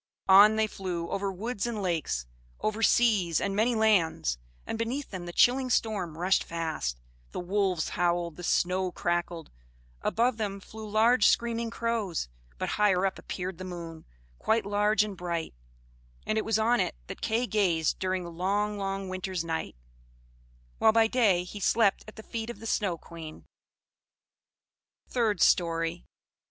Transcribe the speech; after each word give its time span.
On 0.27 0.55
they 0.55 0.65
flew 0.65 1.09
over 1.11 1.31
woods 1.31 1.67
and 1.67 1.79
lakes, 1.79 2.25
over 2.59 2.81
seas, 2.81 3.39
and 3.39 3.55
many 3.55 3.75
lands; 3.75 4.39
and 4.65 4.79
beneath 4.79 5.11
them 5.11 5.27
the 5.27 5.31
chilling 5.31 5.69
storm 5.69 6.17
rushed 6.17 6.43
fast, 6.43 6.99
the 7.33 7.39
wolves 7.39 7.89
howled, 7.89 8.35
the 8.35 8.41
snow 8.43 8.91
crackled; 8.91 9.51
above 10.01 10.37
them 10.37 10.59
flew 10.59 10.89
large 10.89 11.27
screaming 11.27 11.69
crows, 11.69 12.29
but 12.57 12.67
higher 12.79 13.05
up 13.05 13.19
appeared 13.19 13.59
the 13.59 13.63
moon, 13.63 14.07
quite 14.39 14.65
large 14.65 15.03
and 15.03 15.17
bright; 15.17 15.53
and 16.25 16.35
it 16.39 16.45
was 16.45 16.57
on 16.57 16.79
it 16.79 16.95
that 17.05 17.21
Kay 17.21 17.45
gazed 17.45 17.99
during 17.99 18.23
the 18.23 18.31
long 18.31 18.79
long 18.79 19.07
winter's 19.07 19.43
night; 19.45 19.75
while 20.79 20.91
by 20.91 21.05
day 21.05 21.43
he 21.43 21.59
slept 21.59 22.03
at 22.07 22.15
the 22.15 22.23
feet 22.23 22.49
of 22.49 22.57
the 22.59 22.65
Snow 22.65 22.97
Queen. 22.97 23.45
THIRD 25.09 25.41
STORY. 25.41 26.05